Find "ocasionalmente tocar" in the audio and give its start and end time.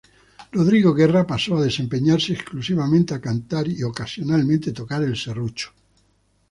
3.83-5.03